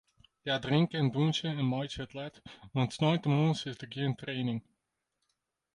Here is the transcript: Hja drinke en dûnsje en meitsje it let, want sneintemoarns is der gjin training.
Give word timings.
Hja 0.43 0.55
drinke 0.63 0.95
en 1.01 1.07
dûnsje 1.13 1.47
en 1.59 1.67
meitsje 1.71 2.01
it 2.05 2.13
let, 2.19 2.35
want 2.73 2.95
sneintemoarns 2.95 3.61
is 3.69 3.79
der 3.81 3.91
gjin 3.93 4.15
training. 4.21 4.61